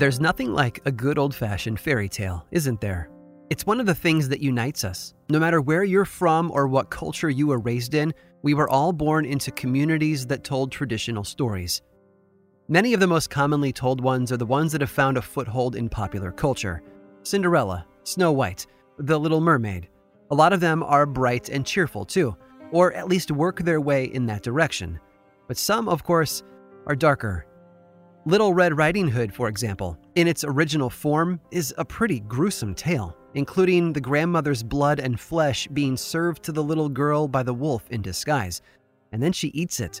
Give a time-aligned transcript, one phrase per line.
[0.00, 3.10] There's nothing like a good old fashioned fairy tale, isn't there?
[3.50, 5.12] It's one of the things that unites us.
[5.28, 8.94] No matter where you're from or what culture you were raised in, we were all
[8.94, 11.82] born into communities that told traditional stories.
[12.66, 15.76] Many of the most commonly told ones are the ones that have found a foothold
[15.76, 16.82] in popular culture
[17.22, 19.90] Cinderella, Snow White, The Little Mermaid.
[20.30, 22.34] A lot of them are bright and cheerful too,
[22.72, 24.98] or at least work their way in that direction.
[25.46, 26.42] But some, of course,
[26.86, 27.44] are darker
[28.26, 33.16] Little Red Riding Hood, for example, in its original form, is a pretty gruesome tale,
[33.34, 37.88] including the grandmother's blood and flesh being served to the little girl by the wolf
[37.90, 38.62] in disguise,
[39.12, 40.00] and then she eats it.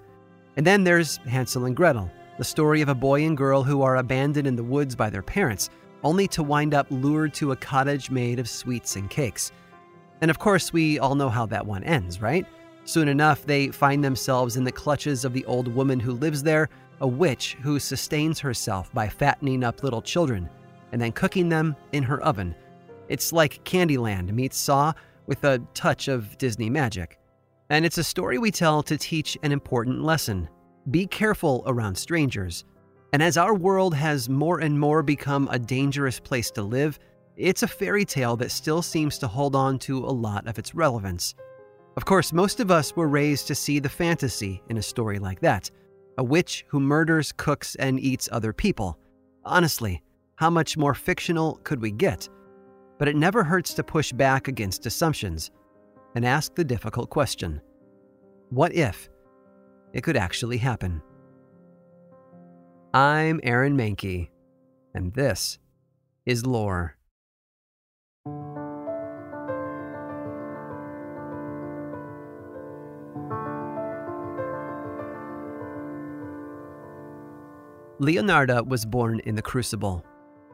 [0.56, 3.96] And then there's Hansel and Gretel, the story of a boy and girl who are
[3.96, 5.70] abandoned in the woods by their parents,
[6.02, 9.52] only to wind up lured to a cottage made of sweets and cakes.
[10.20, 12.46] And of course, we all know how that one ends, right?
[12.84, 16.68] Soon enough, they find themselves in the clutches of the old woman who lives there
[17.00, 20.48] a witch who sustains herself by fattening up little children
[20.92, 22.54] and then cooking them in her oven.
[23.08, 24.92] It's like Candyland meets Saw
[25.26, 27.18] with a touch of Disney magic.
[27.70, 30.48] And it's a story we tell to teach an important lesson
[30.90, 32.64] be careful around strangers.
[33.12, 36.98] And as our world has more and more become a dangerous place to live,
[37.36, 40.74] it's a fairy tale that still seems to hold on to a lot of its
[40.74, 41.34] relevance.
[41.96, 45.40] Of course, most of us were raised to see the fantasy in a story like
[45.40, 45.70] that
[46.18, 48.98] a witch who murders, cooks, and eats other people.
[49.44, 50.02] Honestly,
[50.36, 52.28] how much more fictional could we get?
[52.98, 55.50] But it never hurts to push back against assumptions
[56.14, 57.60] and ask the difficult question
[58.50, 59.08] What if
[59.92, 61.02] it could actually happen?
[62.92, 64.28] I'm Aaron Mahnke,
[64.94, 65.58] and this
[66.26, 66.96] is Lore.
[78.00, 80.02] Leonarda was born in the Crucible.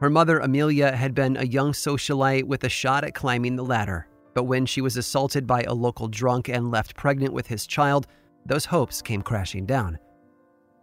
[0.01, 4.09] Her mother, Amelia, had been a young socialite with a shot at climbing the ladder,
[4.33, 8.05] but when she was assaulted by a local drunk and left pregnant with his child,
[8.45, 9.97] those hopes came crashing down.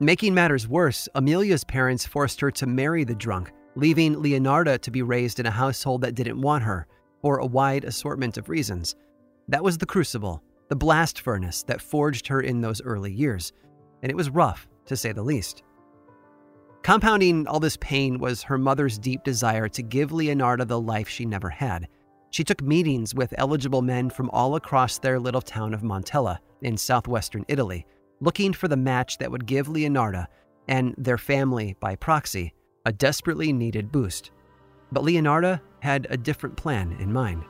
[0.00, 5.02] Making matters worse, Amelia's parents forced her to marry the drunk, leaving Leonarda to be
[5.02, 6.86] raised in a household that didn't want her,
[7.20, 8.96] for a wide assortment of reasons.
[9.48, 13.52] That was the crucible, the blast furnace that forged her in those early years,
[14.02, 15.62] and it was rough, to say the least.
[16.84, 21.24] Compounding all this pain was her mother's deep desire to give Leonarda the life she
[21.24, 21.88] never had.
[22.28, 26.76] She took meetings with eligible men from all across their little town of Montella in
[26.76, 27.86] southwestern Italy,
[28.20, 30.26] looking for the match that would give Leonarda
[30.68, 32.52] and their family, by proxy,
[32.84, 34.30] a desperately needed boost.
[34.92, 37.44] But Leonarda had a different plan in mind.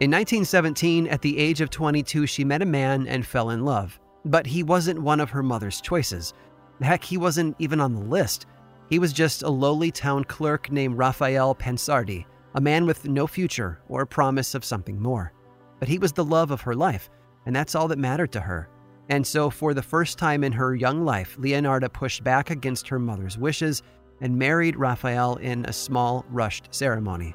[0.00, 4.00] In 1917, at the age of 22, she met a man and fell in love.
[4.24, 6.34] But he wasn't one of her mother's choices.
[6.82, 8.46] Heck, he wasn't even on the list.
[8.88, 12.24] He was just a lowly town clerk named Raphael Pansardi,
[12.54, 15.32] a man with no future or promise of something more.
[15.78, 17.10] But he was the love of her life,
[17.46, 18.68] and that's all that mattered to her.
[19.08, 22.98] And so, for the first time in her young life, Leonarda pushed back against her
[22.98, 23.82] mother's wishes
[24.20, 27.34] and married Raphael in a small, rushed ceremony.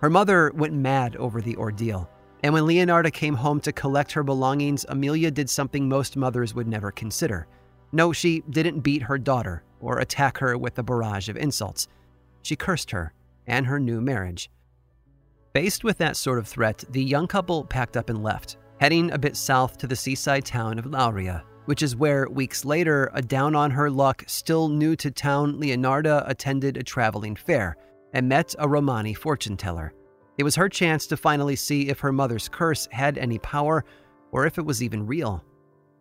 [0.00, 2.08] Her mother went mad over the ordeal,
[2.42, 6.68] and when Leonarda came home to collect her belongings, Amelia did something most mothers would
[6.68, 7.46] never consider.
[7.94, 11.86] No, she didn't beat her daughter or attack her with a barrage of insults.
[12.42, 13.12] She cursed her
[13.46, 14.50] and her new marriage.
[15.54, 19.18] Faced with that sort of threat, the young couple packed up and left, heading a
[19.18, 23.54] bit south to the seaside town of Lauria, which is where, weeks later, a down
[23.54, 27.76] on her luck, still new to town Leonarda attended a traveling fair
[28.12, 29.92] and met a Romani fortune teller.
[30.36, 33.84] It was her chance to finally see if her mother's curse had any power
[34.32, 35.44] or if it was even real.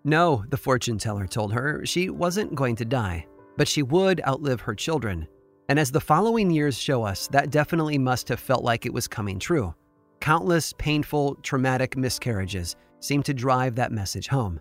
[0.06, 3.26] No, the fortune teller told her, she wasn't going to die,
[3.56, 5.28] but she would outlive her children.
[5.70, 9.08] And as the following years show us, that definitely must have felt like it was
[9.08, 9.74] coming true.
[10.20, 14.60] Countless painful, traumatic miscarriages seemed to drive that message home.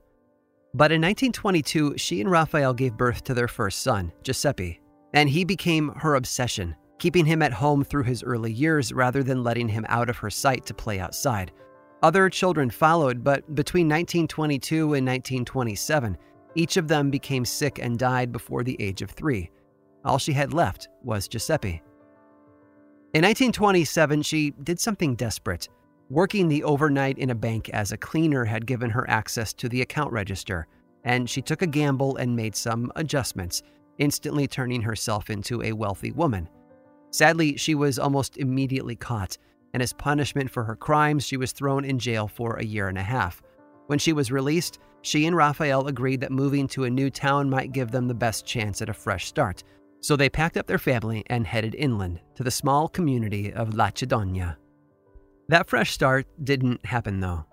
[0.75, 4.81] But in 1922, she and Raphael gave birth to their first son, Giuseppe,
[5.13, 9.43] and he became her obsession, keeping him at home through his early years rather than
[9.43, 11.51] letting him out of her sight to play outside.
[12.03, 16.19] Other children followed, but between 1922 and 1927,
[16.57, 19.51] each of them became sick and died before the age of three.
[20.05, 21.81] All she had left was Giuseppe.
[23.15, 25.69] In 1927, she did something desperate.
[26.11, 29.83] Working the overnight in a bank as a cleaner had given her access to the
[29.83, 30.67] account register,
[31.05, 33.63] and she took a gamble and made some adjustments,
[33.99, 36.49] instantly turning herself into a wealthy woman.
[37.11, 39.39] Sadly, she was almost immediately caught
[39.73, 42.99] and as punishment for her crimes, she was thrown in jail for a year and
[42.99, 43.43] a half.
[43.87, 47.73] When she was released, she and Raphael agreed that moving to a new town might
[47.73, 49.65] give them the best chance at a fresh start.
[50.01, 53.87] So they packed up their family and headed inland to the small community of La
[53.87, 54.59] Lacedonia.
[55.49, 57.45] That fresh start didn't happen though.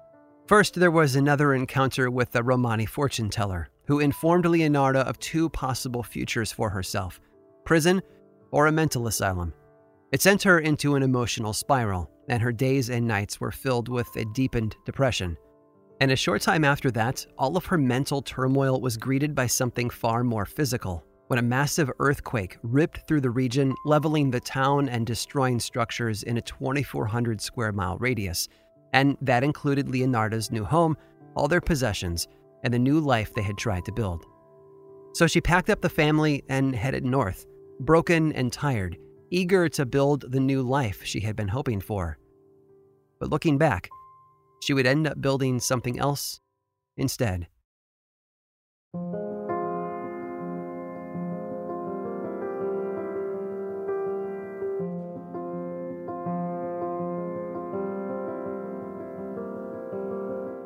[0.47, 5.49] First, there was another encounter with the Romani fortune teller, who informed Leonarda of two
[5.49, 7.19] possible futures for herself
[7.65, 8.01] prison
[8.51, 9.53] or a mental asylum.
[10.11, 14.07] It sent her into an emotional spiral, and her days and nights were filled with
[14.15, 15.37] a deepened depression.
[16.01, 19.89] And a short time after that, all of her mental turmoil was greeted by something
[19.89, 25.05] far more physical when a massive earthquake ripped through the region, leveling the town and
[25.05, 28.47] destroying structures in a 2,400 square mile radius.
[28.93, 30.97] And that included Leonarda's new home,
[31.35, 32.27] all their possessions,
[32.63, 34.25] and the new life they had tried to build.
[35.13, 37.45] So she packed up the family and headed north,
[37.79, 38.97] broken and tired,
[39.31, 42.17] eager to build the new life she had been hoping for.
[43.19, 43.89] But looking back,
[44.61, 46.39] she would end up building something else
[46.97, 47.47] instead.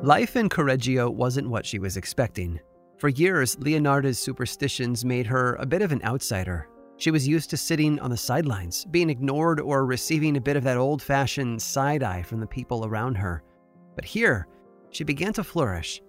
[0.02, 2.60] Life in Correggio wasn't what she was expecting.
[2.98, 6.68] For years, Leonarda's superstitions made her a bit of an outsider.
[6.96, 10.64] She was used to sitting on the sidelines, being ignored or receiving a bit of
[10.64, 13.42] that old fashioned side eye from the people around her.
[13.96, 14.46] But here,
[14.90, 16.00] she began to flourish.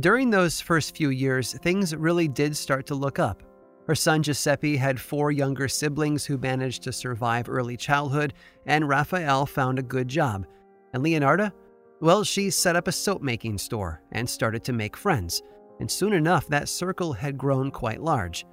[0.00, 3.42] During those first few years, things really did start to look up.
[3.86, 8.34] Her son Giuseppe had four younger siblings who managed to survive early childhood,
[8.66, 10.46] and Raphael found a good job.
[10.92, 11.52] And Leonarda?
[12.00, 15.42] Well, she set up a soap making store and started to make friends,
[15.80, 18.46] and soon enough that circle had grown quite large.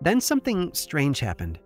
[0.00, 1.58] Then something strange happened.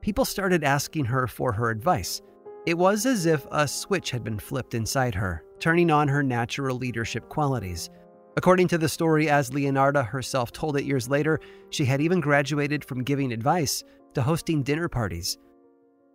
[0.00, 2.22] People started asking her for her advice.
[2.66, 6.76] It was as if a switch had been flipped inside her, turning on her natural
[6.76, 7.90] leadership qualities.
[8.36, 11.40] According to the story, as Leonarda herself told it years later,
[11.70, 13.84] she had even graduated from giving advice
[14.14, 15.38] to hosting dinner parties.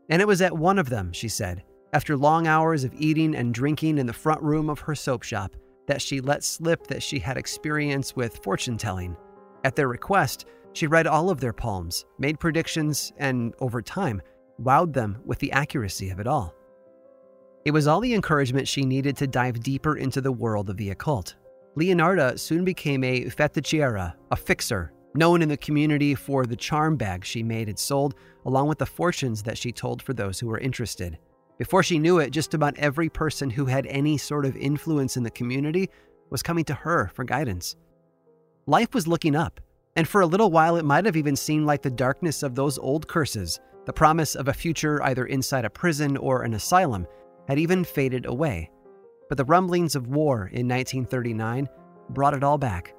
[0.09, 1.63] And it was at one of them, she said,
[1.93, 5.55] after long hours of eating and drinking in the front room of her soap shop,
[5.87, 9.15] that she let slip that she had experience with fortune telling.
[9.63, 10.45] At their request,
[10.79, 14.21] she read all of their palms, made predictions, and over time,
[14.61, 16.55] wowed them with the accuracy of it all.
[17.65, 20.91] It was all the encouragement she needed to dive deeper into the world of the
[20.91, 21.35] occult.
[21.75, 27.27] Leonarda soon became a fattucciera, a fixer, known in the community for the charm bags
[27.27, 28.15] she made and sold,
[28.45, 31.19] along with the fortunes that she told for those who were interested.
[31.57, 35.23] Before she knew it, just about every person who had any sort of influence in
[35.23, 35.89] the community
[36.29, 37.75] was coming to her for guidance.
[38.65, 39.59] Life was looking up,
[39.99, 42.77] and for a little while it might have even seemed like the darkness of those
[42.77, 47.05] old curses, the promise of a future either inside a prison or an asylum,
[47.49, 48.71] had even faded away.
[49.27, 51.67] But the rumblings of war in 1939
[52.11, 52.95] brought it all back.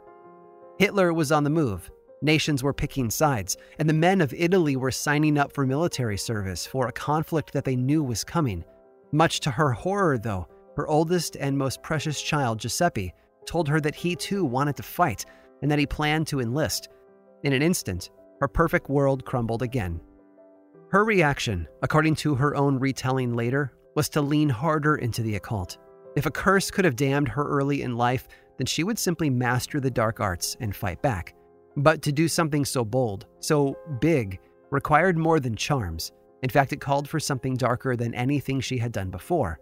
[0.78, 4.90] Hitler was on the move, Nations were picking sides, and the men of Italy were
[4.90, 8.62] signing up for military service for a conflict that they knew was coming.
[9.10, 10.46] Much to her horror, though,
[10.76, 13.14] her oldest and most precious child, Giuseppe,
[13.46, 15.24] told her that he too wanted to fight
[15.62, 16.88] and that he planned to enlist.
[17.42, 18.10] In an instant,
[18.40, 20.00] her perfect world crumbled again.
[20.90, 25.78] Her reaction, according to her own retelling later, was to lean harder into the occult.
[26.16, 28.26] If a curse could have damned her early in life,
[28.58, 31.34] then she would simply master the dark arts and fight back.
[31.76, 34.40] But to do something so bold, so big,
[34.70, 36.12] required more than charms.
[36.42, 39.60] In fact, it called for something darker than anything she had done before.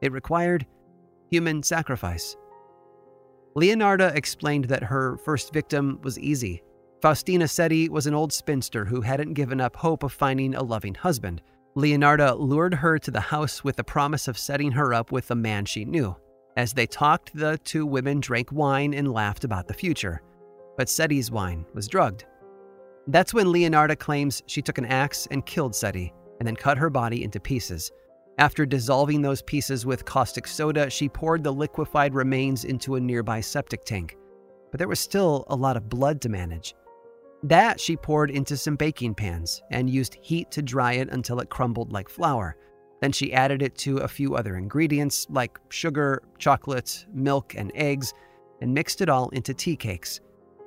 [0.00, 0.66] It required
[1.30, 2.36] human sacrifice.
[3.56, 6.62] Leonarda explained that her first victim was easy.
[7.00, 10.94] Faustina Setti was an old spinster who hadn't given up hope of finding a loving
[10.94, 11.42] husband.
[11.76, 15.34] Leonarda lured her to the house with the promise of setting her up with a
[15.34, 16.14] man she knew.
[16.56, 20.22] As they talked, the two women drank wine and laughed about the future
[20.76, 22.24] but Setti's wine was drugged.
[23.06, 26.90] That's when Leonarda claims she took an axe and killed Setti, and then cut her
[26.90, 27.90] body into pieces.
[28.38, 33.40] After dissolving those pieces with caustic soda, she poured the liquefied remains into a nearby
[33.40, 34.16] septic tank.
[34.70, 36.74] But there was still a lot of blood to manage.
[37.42, 41.50] That she poured into some baking pans and used heat to dry it until it
[41.50, 42.56] crumbled like flour.
[43.00, 48.14] Then she added it to a few other ingredients like sugar, chocolate, milk, and eggs,
[48.60, 50.20] and mixed it all into tea cakes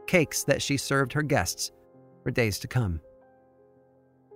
[0.05, 1.71] cakes that she served her guests
[2.23, 3.01] for days to come.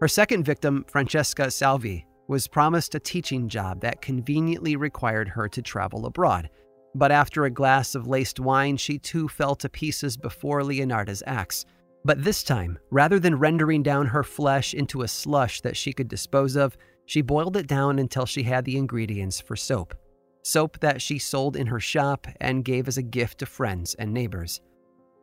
[0.01, 5.63] Her second victim, Francesca Salvi, was promised a teaching job that conveniently required her to
[5.63, 6.48] travel abroad.
[6.93, 11.65] But after a glass of laced wine, she too fell to pieces before Leonarda's axe.
[12.05, 16.07] But this time, rather than rendering down her flesh into a slush that she could
[16.07, 19.95] dispose of, she boiled it down until she had the ingredients for soap.
[20.43, 24.13] Soap that she sold in her shop and gave as a gift to friends and
[24.13, 24.62] neighbors.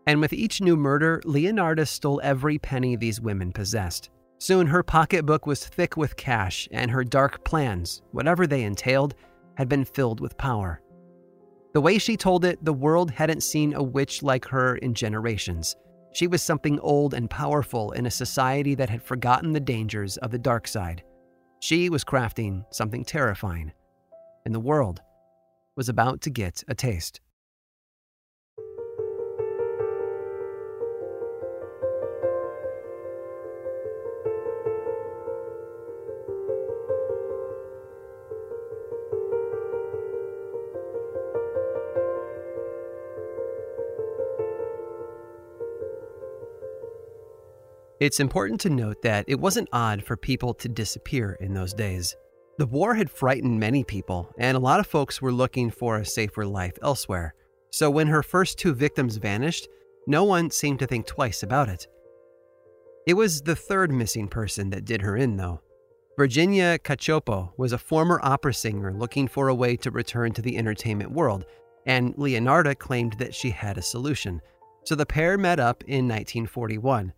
[0.08, 4.10] And with each new murder, Leonarda stole every penny these women possessed.
[4.38, 9.14] Soon her pocketbook was thick with cash, and her dark plans, whatever they entailed,
[9.56, 10.82] had been filled with power.
[11.72, 15.76] The way she told it, the world hadn't seen a witch like her in generations.
[16.12, 20.30] She was something old and powerful in a society that had forgotten the dangers of
[20.30, 21.02] the dark side.
[21.60, 23.72] She was crafting something terrifying,
[24.44, 25.00] and the world
[25.76, 27.20] was about to get a taste.
[47.98, 52.14] It's important to note that it wasn't odd for people to disappear in those days.
[52.58, 56.04] The war had frightened many people, and a lot of folks were looking for a
[56.04, 57.34] safer life elsewhere.
[57.70, 59.68] So when her first two victims vanished,
[60.06, 61.86] no one seemed to think twice about it.
[63.06, 65.62] It was the third missing person that did her in, though.
[66.18, 70.58] Virginia Cacioppo was a former opera singer looking for a way to return to the
[70.58, 71.46] entertainment world,
[71.86, 74.42] and Leonarda claimed that she had a solution.
[74.84, 77.14] So the pair met up in 1941.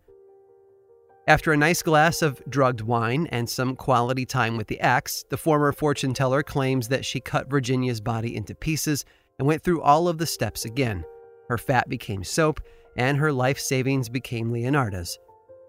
[1.29, 5.37] After a nice glass of drugged wine and some quality time with the ex, the
[5.37, 9.05] former fortune teller claims that she cut Virginia's body into pieces
[9.37, 11.05] and went through all of the steps again.
[11.47, 12.61] Her fat became soap,
[12.97, 15.19] and her life savings became Leonarda's.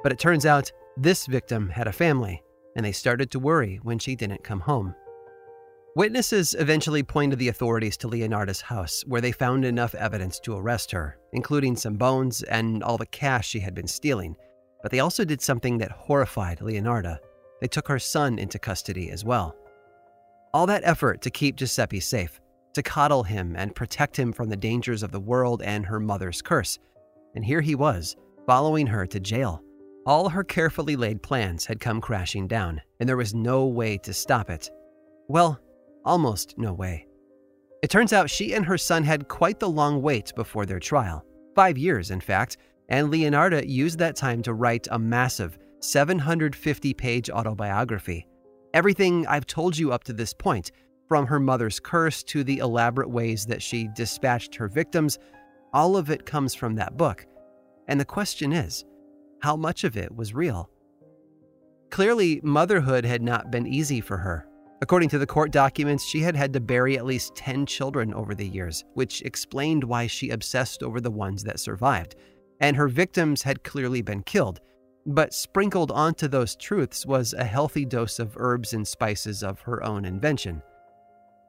[0.03, 2.43] But it turns out this victim had a family,
[2.75, 4.95] and they started to worry when she didn't come home.
[5.95, 10.91] Witnesses eventually pointed the authorities to Leonarda's house, where they found enough evidence to arrest
[10.93, 14.35] her, including some bones and all the cash she had been stealing.
[14.83, 17.19] But they also did something that horrified Leonarda.
[17.61, 19.55] They took her son into custody as well.
[20.55, 22.41] All that effort to keep Giuseppe safe,
[22.75, 26.43] to coddle him and protect him from the dangers of the world and her mother's
[26.43, 26.79] curse.
[27.35, 29.63] And here he was, following her to jail.
[30.07, 34.15] All her carefully laid plans had come crashing down, and there was no way to
[34.15, 34.71] stop it.
[35.29, 35.61] Well,
[36.05, 37.07] almost no way.
[37.83, 41.25] It turns out she and her son had quite the long wait before their trial.
[41.55, 42.57] Five years, in fact,
[42.91, 48.27] and Leonarda used that time to write a massive 750 page autobiography.
[48.75, 50.73] Everything I've told you up to this point,
[51.09, 55.19] from her mother's curse to the elaborate ways that she dispatched her victims,
[55.73, 57.27] all of it comes from that book.
[57.89, 58.85] And the question is
[59.41, 60.69] how much of it was real?
[61.91, 64.47] Clearly, motherhood had not been easy for her.
[64.83, 68.35] According to the court documents, she had had to bury at least 10 children over
[68.35, 72.15] the years, which explained why she obsessed over the ones that survived
[72.61, 74.61] and her victims had clearly been killed.
[75.07, 79.83] But sprinkled onto those truths was a healthy dose of herbs and spices of her
[79.83, 80.63] own invention.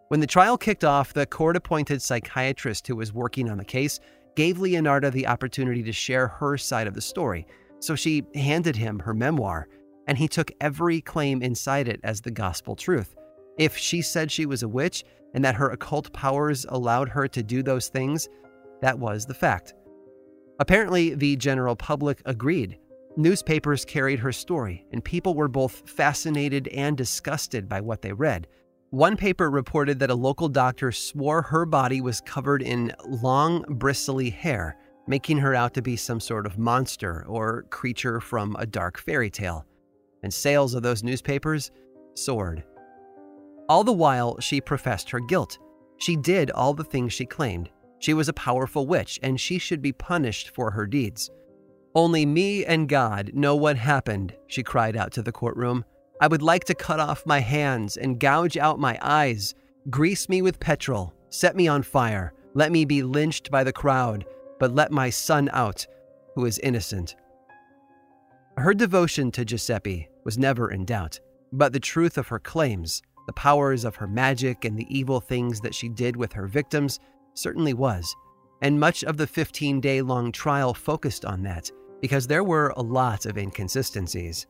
[0.07, 3.99] When the trial kicked off, the court appointed psychiatrist who was working on the case
[4.35, 7.45] gave Leonardo the opportunity to share her side of the story.
[7.79, 9.67] So she handed him her memoir,
[10.07, 13.15] and he took every claim inside it as the gospel truth.
[13.57, 15.03] If she said she was a witch
[15.33, 18.27] and that her occult powers allowed her to do those things,
[18.81, 19.73] that was the fact.
[20.59, 22.77] Apparently, the general public agreed.
[23.17, 28.47] Newspapers carried her story, and people were both fascinated and disgusted by what they read.
[28.91, 34.29] One paper reported that a local doctor swore her body was covered in long, bristly
[34.29, 34.77] hair,
[35.07, 39.29] making her out to be some sort of monster or creature from a dark fairy
[39.29, 39.65] tale.
[40.23, 41.71] And sales of those newspapers
[42.15, 42.63] soared.
[43.67, 45.57] All the while, she professed her guilt.
[45.97, 47.69] She did all the things she claimed,
[48.01, 51.29] she was a powerful witch, and she should be punished for her deeds.
[51.93, 55.85] Only me and God know what happened, she cried out to the courtroom.
[56.19, 59.53] I would like to cut off my hands and gouge out my eyes,
[59.89, 64.25] grease me with petrol, set me on fire, let me be lynched by the crowd,
[64.59, 65.85] but let my son out,
[66.33, 67.15] who is innocent.
[68.57, 71.19] Her devotion to Giuseppe was never in doubt,
[71.53, 75.61] but the truth of her claims, the powers of her magic, and the evil things
[75.61, 76.99] that she did with her victims
[77.41, 78.15] certainly was,
[78.61, 81.71] and much of the 15 day long trial focused on that
[82.01, 84.47] because there were a lot of inconsistencies.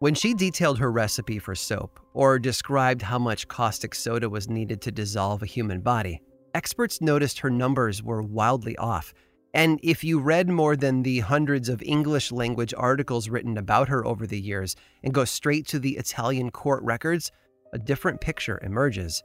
[0.00, 4.80] When she detailed her recipe for soap or described how much caustic soda was needed
[4.82, 6.20] to dissolve a human body,
[6.54, 9.12] experts noticed her numbers were wildly off.
[9.52, 14.06] And if you read more than the hundreds of English language articles written about her
[14.06, 17.30] over the years and go straight to the Italian court records,
[17.72, 19.22] a different picture emerges.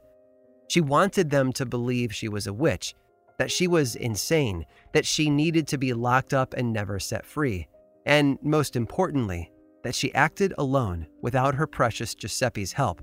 [0.68, 2.94] She wanted them to believe she was a witch,
[3.38, 7.68] that she was insane, that she needed to be locked up and never set free,
[8.04, 9.52] and most importantly,
[9.84, 13.02] that she acted alone without her precious Giuseppe's help.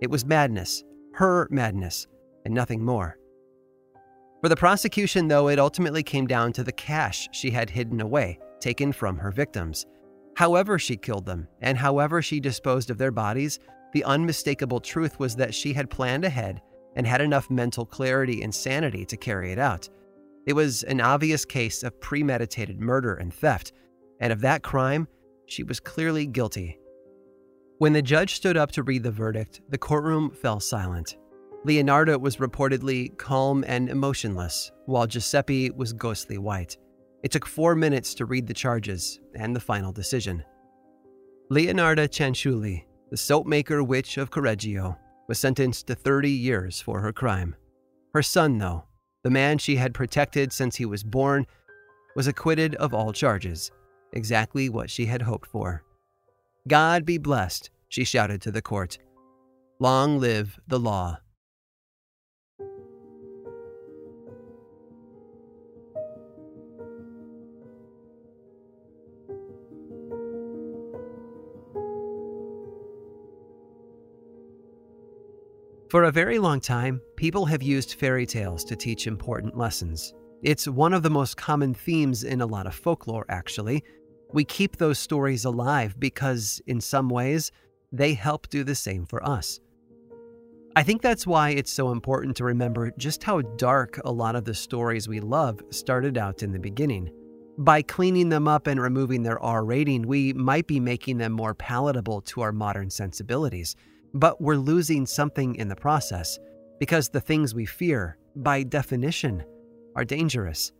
[0.00, 0.82] It was madness,
[1.14, 2.06] her madness,
[2.44, 3.18] and nothing more.
[4.40, 8.38] For the prosecution, though, it ultimately came down to the cash she had hidden away,
[8.60, 9.86] taken from her victims.
[10.36, 13.60] However, she killed them, and however she disposed of their bodies,
[13.92, 16.60] the unmistakable truth was that she had planned ahead
[16.96, 19.88] and had enough mental clarity and sanity to carry it out.
[20.46, 23.72] It was an obvious case of premeditated murder and theft,
[24.20, 25.08] and of that crime,
[25.46, 26.78] she was clearly guilty.
[27.78, 31.16] When the judge stood up to read the verdict, the courtroom fell silent.
[31.64, 36.76] Leonardo was reportedly calm and emotionless, while Giuseppe was ghostly white.
[37.22, 40.44] It took four minutes to read the charges and the final decision.
[41.50, 44.96] Leonarda Cianciulli, the soap maker witch of Correggio,
[45.28, 47.56] was sentenced to 30 years for her crime.
[48.12, 48.84] Her son, though,
[49.22, 51.46] the man she had protected since he was born,
[52.14, 53.70] was acquitted of all charges,
[54.12, 55.82] exactly what she had hoped for.
[56.68, 58.98] God be blessed, she shouted to the court.
[59.80, 61.18] Long live the law.
[75.94, 80.12] For a very long time, people have used fairy tales to teach important lessons.
[80.42, 83.84] It's one of the most common themes in a lot of folklore, actually.
[84.32, 87.52] We keep those stories alive because, in some ways,
[87.92, 89.60] they help do the same for us.
[90.74, 94.44] I think that's why it's so important to remember just how dark a lot of
[94.44, 97.08] the stories we love started out in the beginning.
[97.56, 101.54] By cleaning them up and removing their R rating, we might be making them more
[101.54, 103.76] palatable to our modern sensibilities.
[104.14, 106.38] But we're losing something in the process
[106.78, 109.44] because the things we fear, by definition,
[109.96, 110.72] are dangerous.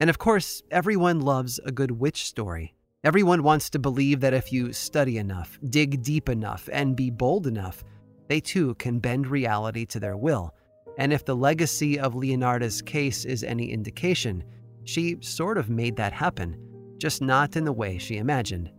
[0.00, 2.74] And of course, everyone loves a good witch story.
[3.04, 7.46] Everyone wants to believe that if you study enough, dig deep enough, and be bold
[7.46, 7.84] enough,
[8.28, 10.54] they too can bend reality to their will.
[10.98, 14.44] And if the legacy of Leonarda's case is any indication,
[14.84, 16.56] she sort of made that happen,
[16.98, 18.70] just not in the way she imagined.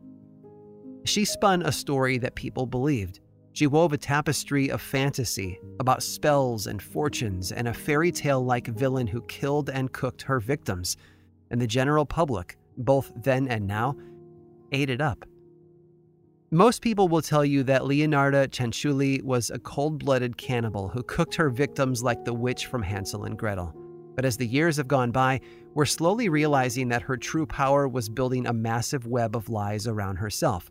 [1.03, 3.21] She spun a story that people believed,
[3.53, 8.67] she wove a tapestry of fantasy about spells and fortunes and a fairy tale like
[8.67, 10.97] villain who killed and cooked her victims,
[11.49, 13.95] and the general public, both then and now,
[14.71, 15.25] ate it up.
[16.53, 21.35] Most people will tell you that Leonarda Cianciulli was a cold blooded cannibal who cooked
[21.35, 23.73] her victims like the witch from Hansel and Gretel.
[24.15, 25.39] But as the years have gone by,
[25.73, 30.17] we're slowly realizing that her true power was building a massive web of lies around
[30.17, 30.69] herself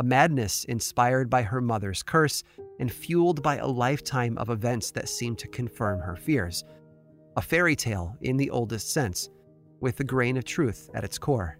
[0.00, 2.42] a madness inspired by her mother's curse
[2.78, 6.64] and fueled by a lifetime of events that seemed to confirm her fears.
[7.36, 9.28] A fairy tale in the oldest sense,
[9.80, 11.58] with a grain of truth at its core.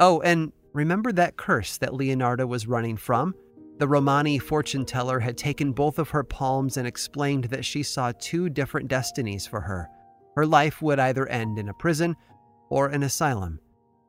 [0.00, 3.34] Oh, and remember that curse that Leonardo was running from?
[3.78, 8.12] The Romani fortune teller had taken both of her palms and explained that she saw
[8.18, 9.88] two different destinies for her.
[10.36, 12.16] Her life would either end in a prison
[12.68, 13.60] or an asylum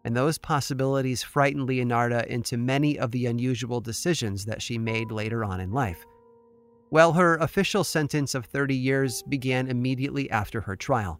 [0.05, 5.43] and those possibilities frightened Leonarda into many of the unusual decisions that she made later
[5.43, 6.05] on in life.
[6.91, 11.19] Well, her official sentence of 30 years began immediately after her trial.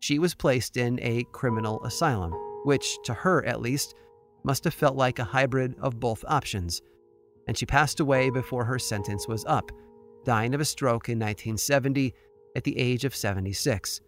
[0.00, 2.32] She was placed in a criminal asylum,
[2.64, 3.94] which, to her at least,
[4.42, 6.82] must have felt like a hybrid of both options.
[7.46, 9.70] And she passed away before her sentence was up,
[10.24, 12.12] dying of a stroke in 1970
[12.56, 14.00] at the age of 76.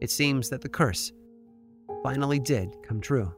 [0.00, 1.12] It seems that the curse
[2.04, 3.32] finally did come true.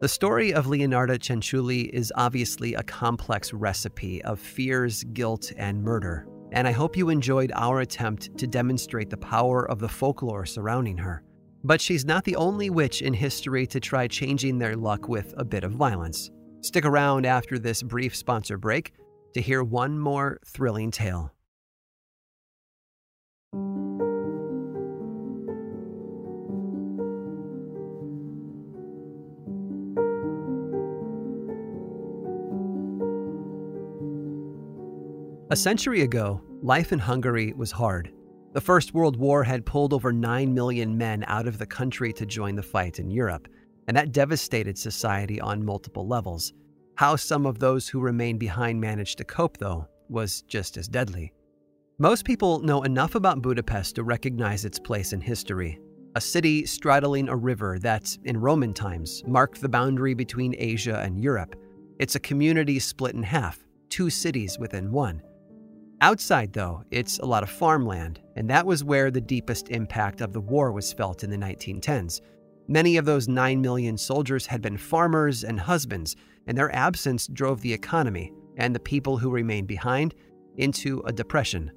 [0.00, 6.28] The story of Leonardo Cianciulli is obviously a complex recipe of fears, guilt, and murder,
[6.52, 10.98] and I hope you enjoyed our attempt to demonstrate the power of the folklore surrounding
[10.98, 11.24] her.
[11.64, 15.44] But she's not the only witch in history to try changing their luck with a
[15.44, 16.30] bit of violence.
[16.60, 18.92] Stick around after this brief sponsor break
[19.34, 21.32] to hear one more thrilling tale.
[35.50, 38.12] A century ago, life in Hungary was hard.
[38.54, 42.24] The First World War had pulled over 9 million men out of the country to
[42.24, 43.46] join the fight in Europe,
[43.86, 46.54] and that devastated society on multiple levels.
[46.96, 51.32] How some of those who remained behind managed to cope, though, was just as deadly.
[51.98, 55.78] Most people know enough about Budapest to recognize its place in history.
[56.14, 61.20] A city straddling a river that, in Roman times, marked the boundary between Asia and
[61.20, 61.54] Europe.
[61.98, 63.58] It's a community split in half,
[63.90, 65.20] two cities within one.
[66.00, 70.32] Outside, though, it's a lot of farmland, and that was where the deepest impact of
[70.32, 72.20] the war was felt in the 1910s.
[72.68, 76.14] Many of those 9 million soldiers had been farmers and husbands,
[76.46, 80.14] and their absence drove the economy and the people who remained behind
[80.56, 81.72] into a depression.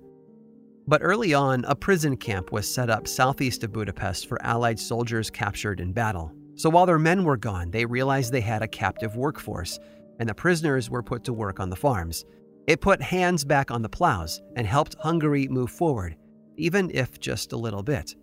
[0.88, 5.32] But early on, a prison camp was set up southeast of Budapest for Allied soldiers
[5.32, 6.32] captured in battle.
[6.56, 9.80] So while their men were gone, they realized they had a captive workforce,
[10.20, 12.26] and the prisoners were put to work on the farms.
[12.72, 16.16] It put hands back on the plows and helped Hungary move forward,
[16.56, 18.16] even if just a little bit.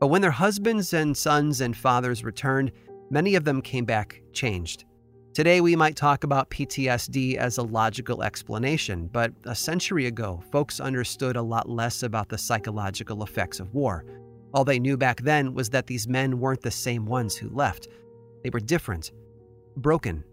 [0.00, 2.72] But when their husbands and sons and fathers returned,
[3.10, 4.86] many of them came back changed.
[5.34, 10.80] Today, we might talk about PTSD as a logical explanation, but a century ago, folks
[10.80, 14.06] understood a lot less about the psychological effects of war.
[14.54, 17.88] All they knew back then was that these men weren't the same ones who left.
[18.42, 19.12] They were different,
[19.76, 20.24] broken.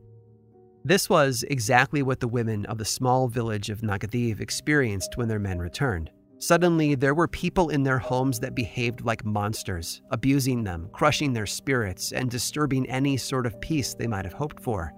[0.87, 5.37] This was exactly what the women of the small village of Nagadiv experienced when their
[5.37, 6.09] men returned.
[6.39, 11.45] Suddenly, there were people in their homes that behaved like monsters, abusing them, crushing their
[11.45, 14.93] spirits, and disturbing any sort of peace they might have hoped for.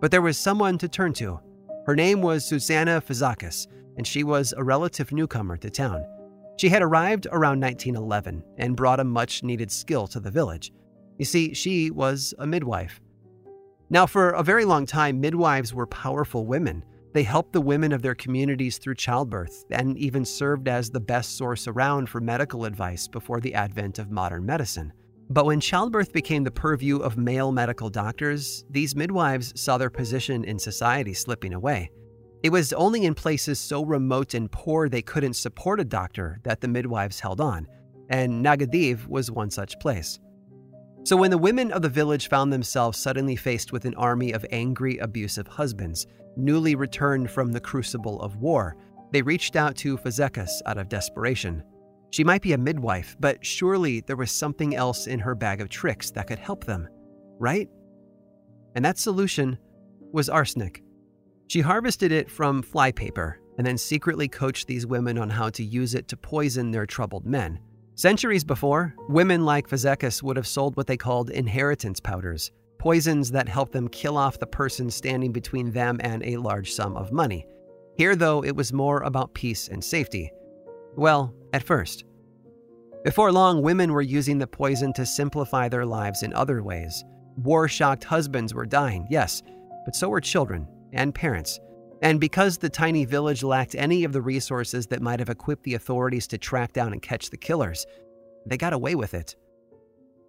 [0.00, 1.40] But there was someone to turn to.
[1.86, 6.04] Her name was Susanna Fazekas, and she was a relative newcomer to town.
[6.56, 10.70] She had arrived around 1911 and brought a much needed skill to the village.
[11.18, 13.00] You see, she was a midwife.
[13.88, 16.84] Now, for a very long time, midwives were powerful women
[17.16, 21.38] they helped the women of their communities through childbirth and even served as the best
[21.38, 24.92] source around for medical advice before the advent of modern medicine.
[25.30, 30.44] But when childbirth became the purview of male medical doctors, these midwives saw their position
[30.44, 31.90] in society slipping away.
[32.42, 36.60] It was only in places so remote and poor they couldn't support a doctor that
[36.60, 37.66] the midwives held on,
[38.10, 40.18] and Nagadiv was one such place.
[41.06, 44.44] So when the women of the village found themselves suddenly faced with an army of
[44.50, 48.76] angry, abusive husbands, newly returned from the crucible of war,
[49.12, 51.62] they reached out to Fazekas out of desperation.
[52.10, 55.68] She might be a midwife, but surely there was something else in her bag of
[55.68, 56.88] tricks that could help them,
[57.38, 57.68] right?
[58.74, 59.58] And that solution
[60.12, 60.82] was arsenic.
[61.46, 65.94] She harvested it from flypaper and then secretly coached these women on how to use
[65.94, 67.60] it to poison their troubled men.
[67.98, 73.48] Centuries before, women like Fazekas would have sold what they called inheritance powders, poisons that
[73.48, 77.46] helped them kill off the person standing between them and a large sum of money.
[77.96, 80.30] Here, though, it was more about peace and safety.
[80.94, 82.04] Well, at first.
[83.02, 87.02] Before long, women were using the poison to simplify their lives in other ways.
[87.38, 89.42] War shocked husbands were dying, yes,
[89.86, 91.60] but so were children and parents.
[92.02, 95.74] And because the tiny village lacked any of the resources that might have equipped the
[95.74, 97.86] authorities to track down and catch the killers,
[98.44, 99.34] they got away with it.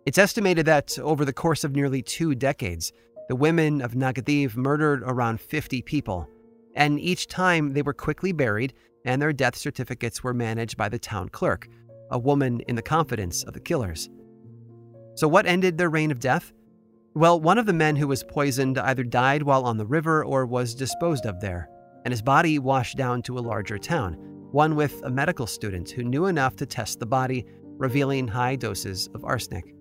[0.06, 2.93] It's estimated that over the course of nearly two decades,
[3.27, 6.30] the women of Nagadiv murdered around 50 people,
[6.75, 10.99] and each time they were quickly buried and their death certificates were managed by the
[10.99, 11.67] town clerk,
[12.12, 14.10] a woman in the confidence of the killers.
[15.15, 16.53] So, what ended their reign of death?
[17.17, 20.45] Well, one of the men who was poisoned either died while on the river or
[20.45, 21.67] was disposed of there,
[22.06, 24.13] and his body washed down to a larger town,
[24.51, 27.43] one with a medical student who knew enough to test the body,
[27.80, 29.73] revealing high doses of arsenic.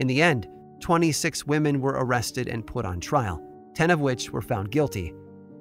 [0.00, 0.48] In the end,
[0.80, 3.38] 26 women were arrested and put on trial,
[3.74, 5.12] 10 of which were found guilty.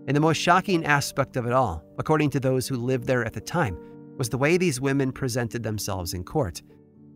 [0.07, 3.33] And the most shocking aspect of it all, according to those who lived there at
[3.33, 3.77] the time,
[4.17, 6.61] was the way these women presented themselves in court.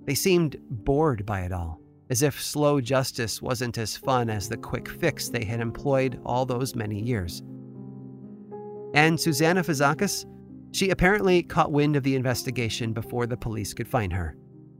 [0.03, 1.78] They seemed bored by it all,
[2.09, 6.45] as if slow justice wasn't as fun as the quick fix they had employed all
[6.45, 7.43] those many years.
[8.93, 10.25] And Susanna Fazekas?
[10.71, 14.35] She apparently caught wind of the investigation before the police could find her.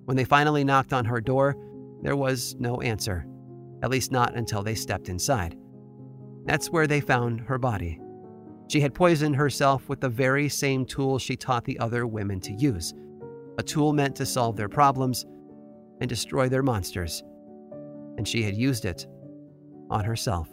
[0.06, 1.56] When they finally knocked on her door,
[2.02, 3.26] there was no answer,
[3.84, 5.56] at least not until they stepped inside.
[6.46, 8.00] That's where they found her body.
[8.70, 12.54] She had poisoned herself with the very same tool she taught the other women to
[12.54, 12.94] use
[13.58, 15.26] a tool meant to solve their problems
[16.00, 17.24] and destroy their monsters.
[18.18, 19.06] And she had used it
[19.90, 20.50] on herself.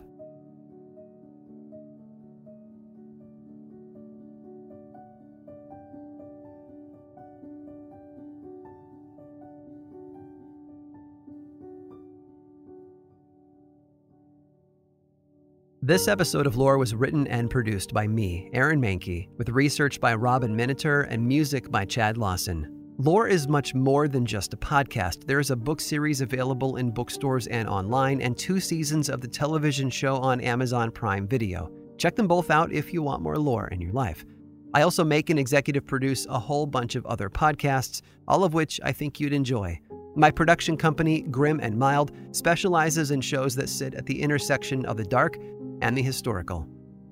[15.87, 20.17] This episode of Lore was written and produced by me, Aaron Mahnke, with research by
[20.17, 22.76] Robin Miniter and music by Chad Lawson.
[22.99, 25.27] Lore is much more than just a podcast.
[25.27, 29.29] There is a book series available in bookstores and online, and two seasons of the
[29.29, 31.71] television show on Amazon Prime Video.
[31.99, 34.25] Check them both out if you want more lore in your life.
[34.73, 38.81] I also make and executive produce a whole bunch of other podcasts, all of which
[38.83, 39.79] I think you'd enjoy.
[40.15, 44.97] My production company, Grim and Mild, specializes in shows that sit at the intersection of
[44.97, 45.37] the dark
[45.83, 46.67] and the historical.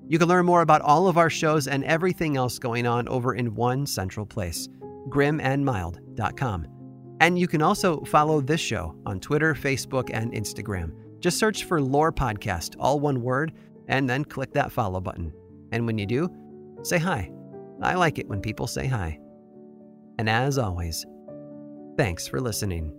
[0.07, 3.35] You can learn more about all of our shows and everything else going on over
[3.35, 4.67] in one central place,
[5.09, 6.67] grimandmild.com.
[7.21, 10.91] And you can also follow this show on Twitter, Facebook, and Instagram.
[11.19, 13.53] Just search for Lore Podcast, all one word,
[13.87, 15.31] and then click that follow button.
[15.71, 16.29] And when you do,
[16.83, 17.31] say hi.
[17.81, 19.19] I like it when people say hi.
[20.17, 21.05] And as always,
[21.97, 22.93] thanks for listening.